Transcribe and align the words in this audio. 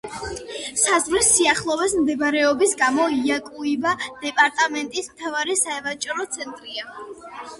საზღვრის 0.83 1.27
სიახლოვეს 1.33 1.91
მდებარეობის 2.05 2.71
გამო, 2.79 3.05
იაკუიბა 3.17 3.93
დეპარტამენტის 4.23 5.11
მთავარი 5.13 5.59
სავაჭრო 5.63 6.27
ცენტრია. 6.37 6.89